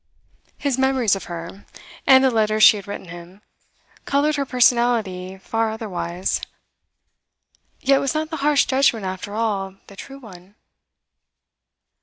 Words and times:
His 0.57 0.79
memories 0.79 1.15
of 1.15 1.25
her, 1.25 1.65
and 2.07 2.23
the 2.23 2.31
letters 2.31 2.63
she 2.63 2.75
had 2.75 2.87
written 2.87 3.09
him, 3.09 3.43
coloured 4.03 4.35
her 4.35 4.47
personality 4.47 5.37
far 5.37 5.69
otherwise. 5.69 6.41
Yet 7.81 7.99
was 8.01 8.15
not 8.15 8.31
the 8.31 8.37
harsh 8.37 8.65
judgment 8.65 9.05
after 9.05 9.35
all 9.35 9.75
the 9.85 9.95
true 9.95 10.17
one? 10.17 10.55